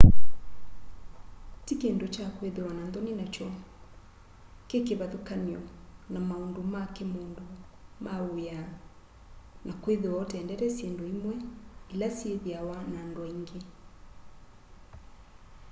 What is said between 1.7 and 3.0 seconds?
kindu kya kwithiwa na